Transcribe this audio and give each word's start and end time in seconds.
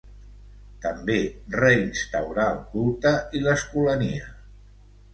També 0.85 1.17
reinstaurà 1.59 2.49
el 2.57 2.59
culte 2.75 3.15
i 3.41 3.47
l'escolania. 3.49 4.37